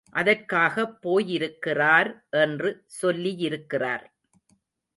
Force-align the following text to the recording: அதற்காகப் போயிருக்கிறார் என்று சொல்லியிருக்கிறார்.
அதற்காகப் 0.09 1.01
போயிருக்கிறார் 1.01 2.11
என்று 2.29 2.71
சொல்லியிருக்கிறார். 3.01 4.05